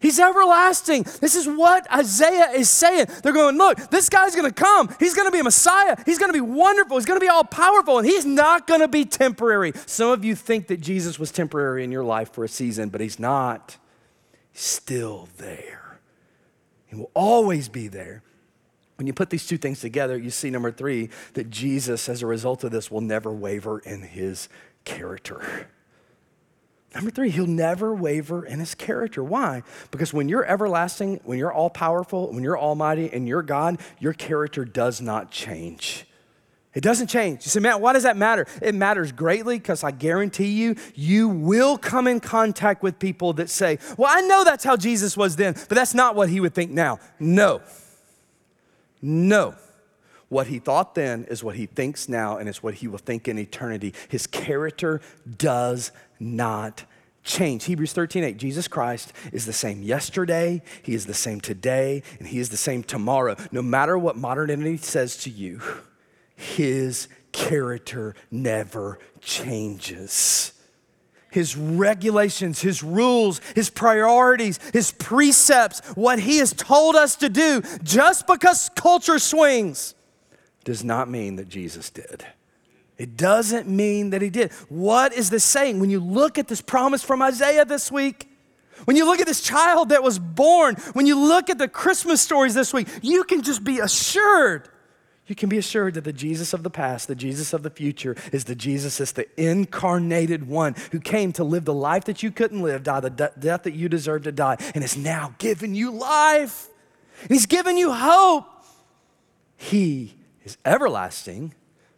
[0.00, 1.04] He's everlasting.
[1.20, 3.06] This is what Isaiah is saying.
[3.22, 4.94] They're going, look, this guy's going to come.
[4.98, 5.96] He's going to be a Messiah.
[6.04, 6.98] He's going to be wonderful.
[6.98, 9.72] He's going to be all powerful, and he's not going to be temporary.
[9.86, 13.00] Some of you think that Jesus was temporary in your life for a season, but
[13.00, 13.78] he's not.
[14.52, 15.98] He's still there.
[16.86, 18.22] He will always be there.
[18.96, 22.26] When you put these two things together, you see number three, that Jesus, as a
[22.26, 24.48] result of this, will never waver in his
[24.84, 25.68] character.
[26.96, 29.22] Number three, he'll never waver in his character.
[29.22, 29.62] Why?
[29.90, 34.14] Because when you're everlasting, when you're all powerful, when you're almighty, and you're God, your
[34.14, 36.06] character does not change.
[36.72, 37.44] It doesn't change.
[37.44, 38.46] You say, man, why does that matter?
[38.62, 43.50] It matters greatly because I guarantee you, you will come in contact with people that
[43.50, 46.54] say, well, I know that's how Jesus was then, but that's not what he would
[46.54, 46.98] think now.
[47.20, 47.60] No.
[49.02, 49.54] No.
[50.28, 53.28] What he thought then is what he thinks now, and it's what he will think
[53.28, 53.94] in eternity.
[54.08, 55.00] His character
[55.38, 56.84] does not
[57.22, 57.64] change.
[57.64, 58.36] Hebrews 13, 8.
[58.36, 62.56] Jesus Christ is the same yesterday, he is the same today, and he is the
[62.56, 63.36] same tomorrow.
[63.52, 65.60] No matter what modernity says to you,
[66.34, 70.52] his character never changes.
[71.36, 77.60] his regulations, his rules, his priorities, his precepts, what he has told us to do,
[77.82, 79.94] just because culture swings,
[80.66, 82.26] does not mean that Jesus did.
[82.98, 84.52] It doesn't mean that he did.
[84.68, 85.78] What is this saying?
[85.78, 88.28] When you look at this promise from Isaiah this week,
[88.84, 92.20] when you look at this child that was born, when you look at the Christmas
[92.20, 94.68] stories this week, you can just be assured.
[95.28, 98.16] You can be assured that the Jesus of the past, the Jesus of the future,
[98.32, 102.32] is the Jesus is the incarnated one who came to live the life that you
[102.32, 105.76] couldn't live, die the de- death that you deserved to die, and is now giving
[105.76, 106.68] you life.
[107.22, 108.46] And he's given you hope.
[109.56, 111.52] He is everlasting.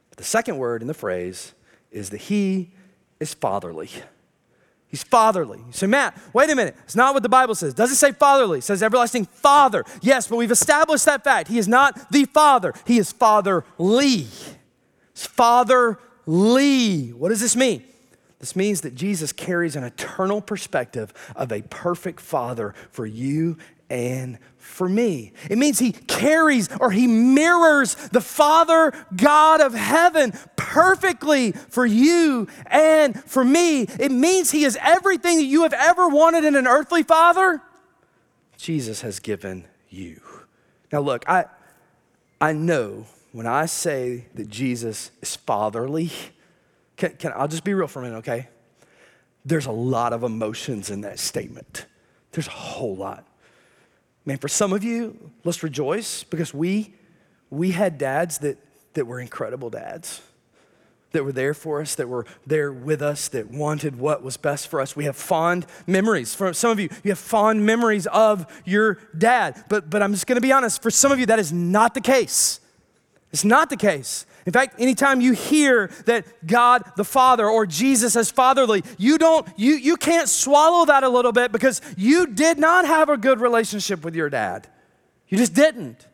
[0.08, 1.52] But the second word in the phrase
[1.92, 2.72] is that he
[3.20, 3.90] is fatherly.
[4.88, 5.58] He's fatherly.
[5.58, 6.74] You say, Matt, wait a minute.
[6.84, 7.74] It's not what the Bible says.
[7.74, 8.58] It doesn't say fatherly.
[8.58, 9.84] It says everlasting father.
[10.00, 11.48] Yes, but we've established that fact.
[11.48, 12.72] He is not the father.
[12.86, 14.26] He is fatherly.
[15.10, 17.12] It's fatherly.
[17.12, 17.84] What does this mean?
[18.38, 23.58] This means that Jesus carries an eternal perspective of a perfect father for you
[23.90, 25.32] and for me.
[25.50, 32.46] It means he carries or he mirrors the Father God of heaven perfectly for you
[32.66, 33.82] and for me.
[33.82, 37.62] It means he is everything that you have ever wanted in an earthly father.
[38.56, 40.20] Jesus has given you.
[40.92, 41.46] Now, look, I,
[42.40, 46.10] I know when I say that Jesus is fatherly,
[46.96, 48.48] can, can, I'll just be real for a minute, okay?
[49.44, 51.86] There's a lot of emotions in that statement.
[52.32, 53.27] There's a whole lot.
[54.28, 56.92] Man, for some of you, let's rejoice because we,
[57.48, 58.58] we had dads that,
[58.92, 60.20] that were incredible dads,
[61.12, 64.68] that were there for us, that were there with us, that wanted what was best
[64.68, 64.94] for us.
[64.94, 66.34] We have fond memories.
[66.34, 69.64] For some of you, you have fond memories of your dad.
[69.70, 72.02] But, but I'm just gonna be honest, for some of you, that is not the
[72.02, 72.60] case.
[73.32, 74.24] It's not the case.
[74.46, 79.46] In fact, anytime you hear that God the Father or Jesus as fatherly, you don't
[79.56, 83.40] you you can't swallow that a little bit because you did not have a good
[83.40, 84.66] relationship with your dad.
[85.28, 86.06] You just didn't.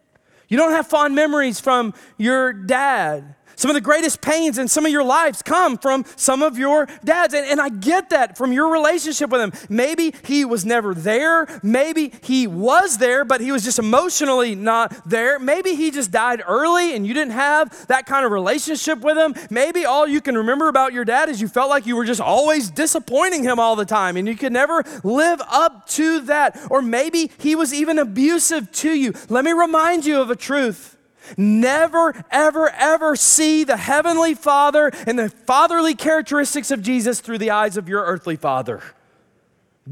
[0.49, 3.37] You don't have fond memories from your dad.
[3.57, 6.87] Some of the greatest pains in some of your lives come from some of your
[7.05, 7.35] dads.
[7.35, 9.53] And, and, I get that from your relationship with him.
[9.69, 11.47] Maybe he was never there.
[11.63, 15.39] Maybe he was there, but he was just emotionally not there.
[15.39, 19.35] Maybe he just died early and you didn't have that kind of relationship with him.
[19.51, 22.21] Maybe all you can remember about your dad is you felt like you were just
[22.21, 26.61] always disappointing him all the time and you could never live up to that.
[26.71, 29.15] Or maybe he was even abusive to you.
[29.29, 30.94] Let me remind you of a truth.
[31.37, 37.51] Never, ever, ever see the Heavenly Father and the fatherly characteristics of Jesus through the
[37.51, 38.83] eyes of your earthly father.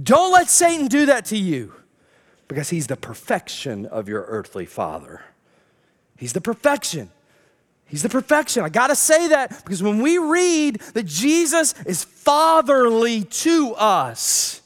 [0.00, 1.74] Don't let Satan do that to you
[2.48, 5.22] because he's the perfection of your earthly father.
[6.16, 7.10] He's the perfection.
[7.86, 8.62] He's the perfection.
[8.62, 14.62] I got to say that because when we read that Jesus is fatherly to us,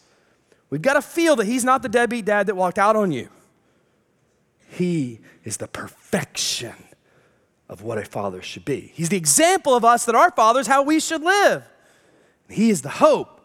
[0.70, 3.28] we've got to feel that he's not the deadbeat dad that walked out on you.
[4.68, 6.74] He is the perfection
[7.68, 8.92] of what a father should be.
[8.94, 11.64] He's the example of us that our fathers, how we should live.
[12.50, 13.40] He is the hope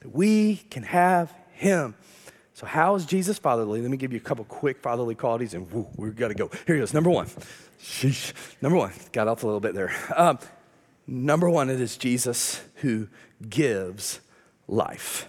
[0.00, 1.94] that we can have him.
[2.52, 3.80] So, how is Jesus fatherly?
[3.80, 6.50] Let me give you a couple quick fatherly qualities, and woo, we've got to go.
[6.66, 6.94] Here he goes.
[6.94, 7.26] Number one.
[7.80, 8.32] Sheesh.
[8.60, 8.92] Number one.
[9.12, 9.94] Got off a little bit there.
[10.16, 10.38] Um,
[11.06, 13.08] number one, it is Jesus who
[13.48, 14.20] gives
[14.66, 15.28] life.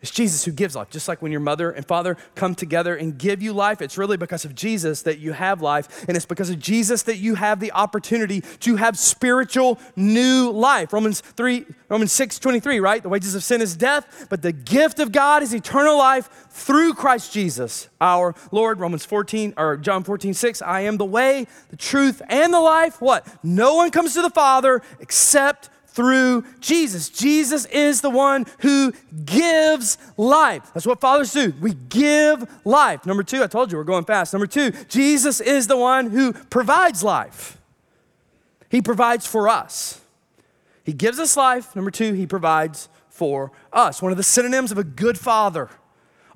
[0.00, 0.88] It's Jesus who gives life.
[0.88, 4.16] Just like when your mother and father come together and give you life, it's really
[4.16, 6.06] because of Jesus that you have life.
[6.08, 10.94] And it's because of Jesus that you have the opportunity to have spiritual new life.
[10.94, 13.02] Romans 3, Romans 6, 23, right?
[13.02, 16.94] The wages of sin is death, but the gift of God is eternal life through
[16.94, 18.80] Christ Jesus, our Lord.
[18.80, 20.62] Romans 14, or John 14, 6.
[20.62, 23.02] I am the way, the truth, and the life.
[23.02, 23.26] What?
[23.42, 27.08] No one comes to the Father except through Jesus.
[27.08, 28.92] Jesus is the one who
[29.24, 30.70] gives life.
[30.72, 31.52] That's what fathers do.
[31.60, 33.04] We give life.
[33.06, 34.32] Number two, I told you we're going fast.
[34.32, 37.58] Number two, Jesus is the one who provides life.
[38.68, 40.00] He provides for us.
[40.84, 41.74] He gives us life.
[41.74, 44.00] Number two, he provides for us.
[44.00, 45.68] One of the synonyms of a good father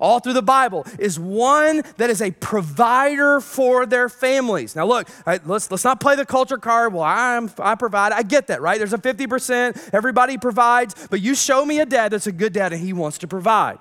[0.05, 4.75] all through the Bible, is one that is a provider for their families.
[4.75, 6.93] Now, look, right, let's, let's not play the culture card.
[6.93, 8.11] Well, I'm, I provide.
[8.11, 8.77] I get that, right?
[8.77, 12.71] There's a 50%, everybody provides, but you show me a dad that's a good dad
[12.71, 13.79] and he wants to provide.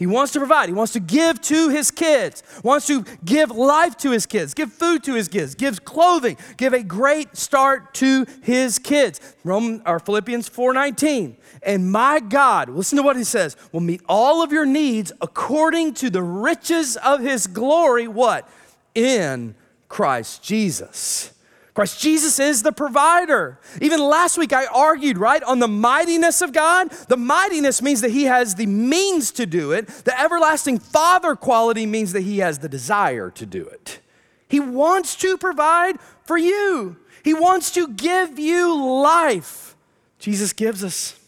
[0.00, 0.70] He wants to provide.
[0.70, 4.72] He wants to give to his kids, wants to give life to his kids, give
[4.72, 9.20] food to his kids, gives clothing, give a great start to his kids.
[9.44, 11.36] Roman or Philippians 4:19.
[11.62, 15.92] And my God, listen to what he says, will meet all of your needs according
[15.96, 18.48] to the riches of his glory, what?
[18.94, 19.54] In
[19.90, 21.32] Christ Jesus.
[21.74, 23.58] Christ Jesus is the provider.
[23.80, 26.90] Even last week, I argued, right, on the mightiness of God.
[27.08, 31.86] The mightiness means that He has the means to do it, the everlasting Father quality
[31.86, 34.00] means that He has the desire to do it.
[34.48, 39.76] He wants to provide for you, He wants to give you life.
[40.18, 41.19] Jesus gives us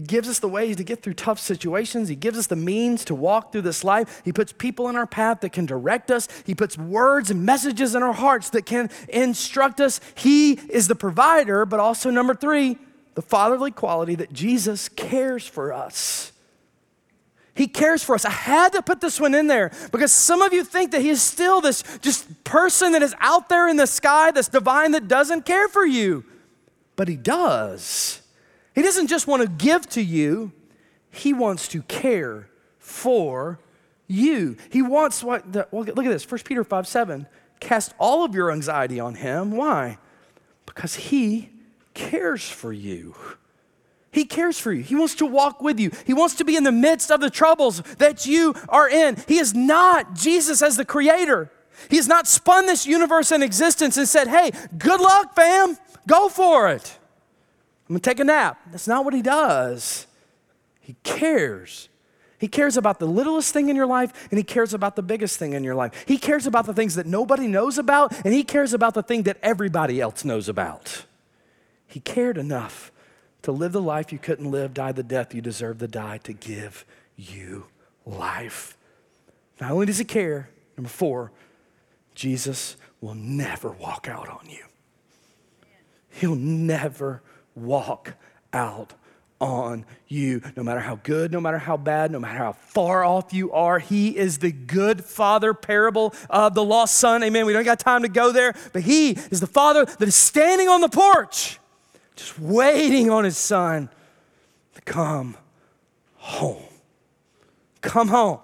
[0.00, 2.08] he gives us the ways to get through tough situations.
[2.08, 4.22] He gives us the means to walk through this life.
[4.24, 6.26] He puts people in our path that can direct us.
[6.46, 10.00] He puts words and messages in our hearts that can instruct us.
[10.14, 12.78] He is the provider, but also, number three,
[13.14, 16.32] the fatherly quality that Jesus cares for us.
[17.52, 18.24] He cares for us.
[18.24, 21.10] I had to put this one in there because some of you think that he
[21.10, 25.08] is still this just person that is out there in the sky, this divine that
[25.08, 26.24] doesn't care for you.
[26.96, 28.19] But he does.
[28.80, 30.52] He doesn't just want to give to you,
[31.10, 33.60] He wants to care for
[34.06, 34.56] you.
[34.70, 37.26] He wants what, the, well, look at this 1 Peter 5 7.
[37.60, 39.50] Cast all of your anxiety on Him.
[39.50, 39.98] Why?
[40.64, 41.50] Because He
[41.92, 43.14] cares for you.
[44.12, 44.82] He cares for you.
[44.82, 45.90] He wants to walk with you.
[46.06, 49.22] He wants to be in the midst of the troubles that you are in.
[49.28, 51.52] He is not Jesus as the creator.
[51.90, 55.76] He has not spun this universe in existence and said, hey, good luck, fam,
[56.06, 56.96] go for it.
[57.90, 58.60] I'm gonna take a nap.
[58.70, 60.06] That's not what he does.
[60.78, 61.88] He cares.
[62.38, 65.38] He cares about the littlest thing in your life and he cares about the biggest
[65.38, 66.04] thing in your life.
[66.06, 69.24] He cares about the things that nobody knows about and he cares about the thing
[69.24, 71.04] that everybody else knows about.
[71.88, 72.92] He cared enough
[73.42, 76.32] to live the life you couldn't live, die the death you deserve to die, to
[76.32, 76.84] give
[77.16, 77.66] you
[78.06, 78.76] life.
[79.60, 81.32] Not only does he care, number four,
[82.14, 84.62] Jesus will never walk out on you.
[86.08, 87.22] He'll never
[87.54, 88.14] walk
[88.52, 88.94] out
[89.40, 90.42] on you.
[90.56, 93.78] No matter how good, no matter how bad, no matter how far off you are,
[93.78, 97.22] He is the good Father parable of the lost son.
[97.22, 97.46] Amen.
[97.46, 100.68] We don't got time to go there, but He is the Father that is standing
[100.68, 101.58] on the porch,
[102.16, 103.88] just waiting on His Son
[104.74, 105.36] to come
[106.16, 106.62] home.
[107.80, 108.40] Come home.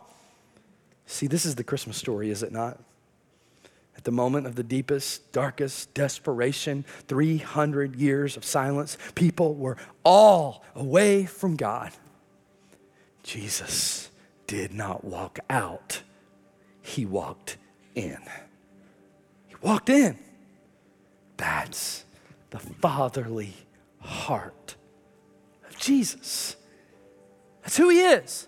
[1.05, 2.81] See, this is the Christmas story, is it not?
[4.07, 11.27] The moment of the deepest, darkest desperation, 300 years of silence, people were all away
[11.27, 11.91] from God.
[13.25, 14.09] Jesus
[14.47, 16.03] did not walk out,
[16.81, 17.57] he walked
[17.97, 18.19] in.
[19.49, 20.17] He walked in.
[21.37, 22.05] That's
[22.51, 23.55] the fatherly
[23.99, 24.77] heart
[25.69, 26.55] of Jesus.
[27.63, 28.47] That's who he is.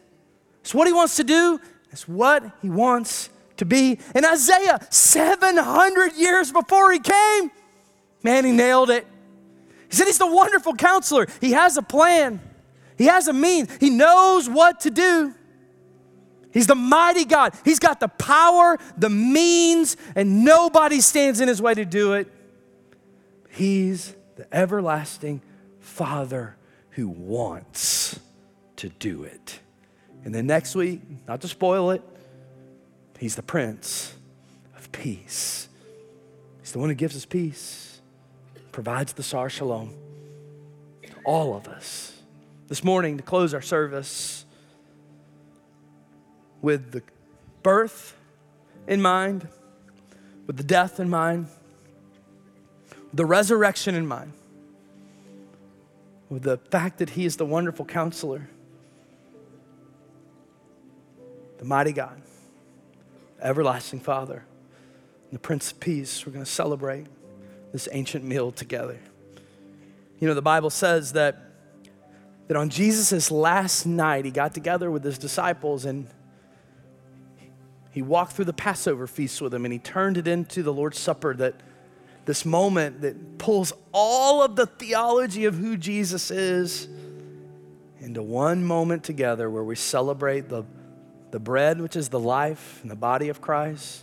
[0.60, 3.98] It's what he wants to do, it's what he wants to be.
[4.14, 7.50] And Isaiah, 700 years before he came,
[8.22, 9.06] man, he nailed it.
[9.88, 11.26] He said he's the wonderful counselor.
[11.40, 12.40] He has a plan,
[12.96, 15.34] he has a means, he knows what to do.
[16.50, 17.54] He's the mighty God.
[17.62, 22.32] He's got the power, the means, and nobody stands in his way to do it.
[23.50, 25.42] He's the everlasting
[25.80, 26.56] Father
[26.90, 28.18] who wants
[28.76, 29.60] to do it.
[30.24, 32.02] And then next week, not to spoil it,
[33.18, 34.14] He's the Prince
[34.76, 35.68] of Peace.
[36.60, 38.00] He's the one who gives us peace,
[38.70, 39.92] provides the Sar Shalom.
[41.02, 42.22] To all of us.
[42.68, 44.44] This morning, to close our service
[46.62, 47.02] with the
[47.62, 48.16] birth
[48.86, 49.48] in mind,
[50.46, 51.48] with the death in mind,
[53.12, 54.32] the resurrection in mind,
[56.28, 58.48] with the fact that He is the wonderful counselor,
[61.58, 62.22] the mighty God
[63.40, 64.44] everlasting Father,
[65.32, 66.26] the Prince of Peace.
[66.26, 67.06] We're going to celebrate
[67.72, 68.98] this ancient meal together.
[70.20, 71.38] You know, the Bible says that,
[72.48, 76.08] that on Jesus' last night, he got together with his disciples and
[77.92, 80.98] he walked through the Passover feast with them and he turned it into the Lord's
[80.98, 81.54] Supper that
[82.24, 86.88] this moment that pulls all of the theology of who Jesus is
[88.00, 90.64] into one moment together where we celebrate the
[91.30, 94.02] the bread, which is the life and the body of Christ,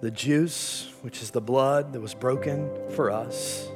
[0.00, 3.66] the juice, which is the blood that was broken for us.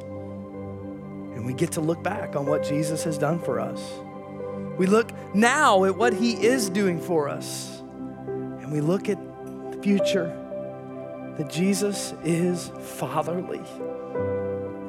[1.35, 3.83] And we get to look back on what Jesus has done for us.
[4.79, 7.81] We look now at what he is doing for us.
[8.27, 9.19] And we look at
[9.73, 10.39] the future
[11.37, 13.61] that Jesus is fatherly.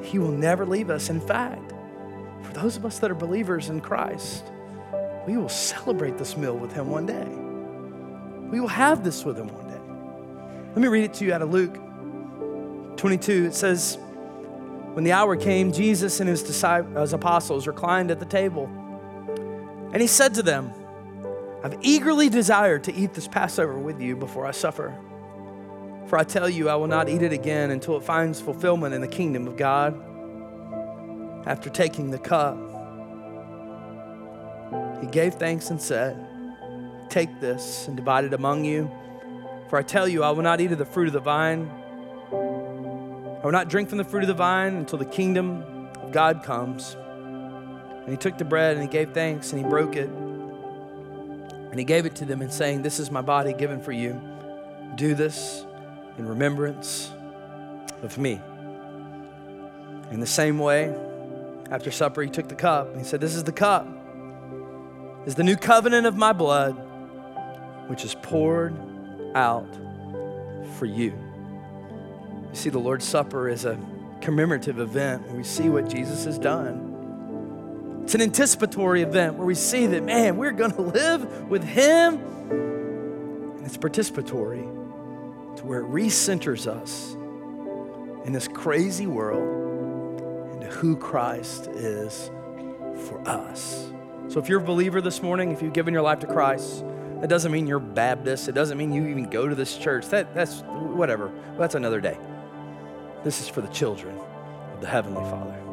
[0.02, 1.10] He will never leave us.
[1.10, 1.72] In fact,
[2.42, 4.44] for those of us that are believers in Christ,
[5.26, 7.26] we will celebrate this meal with him one day.
[8.50, 9.80] We will have this with him one day.
[10.68, 11.74] Let me read it to you out of Luke
[12.96, 13.46] 22.
[13.46, 13.98] It says,
[14.92, 18.66] When the hour came, Jesus and his, disciples, his apostles reclined at the table.
[19.92, 20.72] And he said to them,
[21.62, 24.94] I've eagerly desired to eat this Passover with you before I suffer.
[26.06, 29.00] For I tell you, I will not eat it again until it finds fulfillment in
[29.00, 29.98] the kingdom of God.
[31.46, 32.58] After taking the cup,
[35.00, 36.16] he gave thanks and said,
[37.08, 38.90] Take this and divide it among you.
[39.68, 41.70] For I tell you, I will not eat of the fruit of the vine.
[42.32, 46.42] I will not drink from the fruit of the vine until the kingdom of God
[46.42, 46.96] comes.
[48.04, 50.08] And he took the bread and he gave thanks and he broke it.
[50.08, 54.20] And he gave it to them and saying, This is my body given for you.
[54.94, 55.64] Do this
[56.18, 57.12] in remembrance
[58.02, 58.40] of me.
[60.10, 60.94] In the same way,
[61.70, 63.88] after supper, he took the cup and he said, This is the cup,
[65.26, 66.72] is the new covenant of my blood,
[67.88, 68.74] which is poured
[69.34, 69.72] out
[70.76, 71.12] for you.
[72.50, 73.78] You see, the Lord's Supper is a
[74.20, 78.00] commemorative event where we see what Jesus has done.
[78.04, 82.16] It's an anticipatory event where we see that, man, we're going to live with Him.
[83.56, 84.62] And it's participatory
[85.56, 87.14] to where it recenters us
[88.26, 92.30] in this crazy world into who Christ is
[93.08, 93.90] for us.
[94.28, 96.84] So if you're a believer this morning, if you've given your life to Christ,
[97.20, 98.48] that doesn't mean you're Baptist.
[98.48, 100.06] It doesn't mean you even go to this church.
[100.08, 101.30] That, that's whatever.
[101.58, 102.18] That's another day.
[103.22, 104.18] This is for the children
[104.74, 105.64] of the Heavenly Father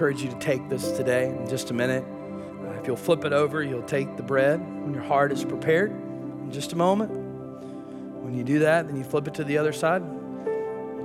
[0.00, 2.02] encourage you to take this today in just a minute.
[2.02, 5.90] Uh, if you'll flip it over, you'll take the bread when your heart is prepared
[5.90, 7.10] in just a moment.
[7.10, 10.02] When you do that, then you flip it to the other side.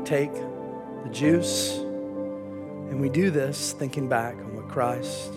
[0.06, 5.34] Take the juice, and we do this thinking back on what Christ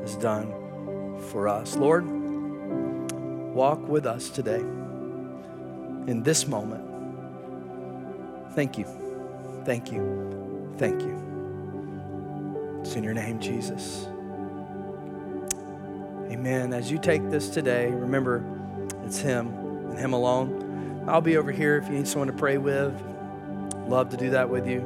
[0.00, 0.50] has done
[1.30, 1.76] for us.
[1.76, 2.04] Lord,
[3.54, 4.60] walk with us today
[6.06, 6.84] in this moment.
[8.54, 8.86] Thank you.
[9.64, 10.74] Thank you.
[10.78, 12.80] Thank you.
[12.80, 14.06] It's in your name, Jesus.
[16.30, 16.72] Amen.
[16.72, 18.44] As you take this today, remember
[19.04, 19.48] it's Him
[19.90, 21.04] and Him alone.
[21.06, 22.92] I'll be over here if you need someone to pray with.
[23.86, 24.80] Love to do that with you.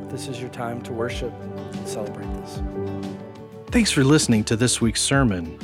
[0.00, 2.60] But this is your time to worship and celebrate this.
[3.70, 5.56] Thanks for listening to this week's sermon.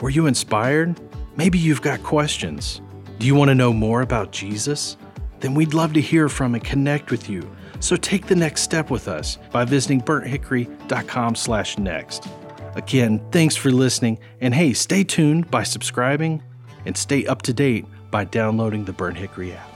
[0.00, 0.98] Were you inspired?
[1.36, 2.80] Maybe you've got questions.
[3.18, 4.96] Do you want to know more about Jesus?
[5.40, 7.46] Then we'd love to hear from and connect with you.
[7.80, 12.26] So take the next step with us by visiting burnthickory.com slash next.
[12.76, 16.42] Again, thanks for listening, and hey, stay tuned by subscribing
[16.86, 19.73] and stay up to date by downloading the Burnt Hickory app.